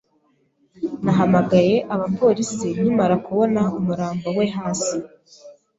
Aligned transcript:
Nahamagaye 1.03 1.75
abapolisi 1.93 2.67
nkimara 2.75 3.15
kubona 3.25 3.61
umurambo 3.77 4.27
we 4.37 4.45
hasi. 4.55 4.95